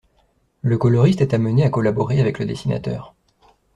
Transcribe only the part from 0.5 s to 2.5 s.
Le coloriste est amené à collaborer avec le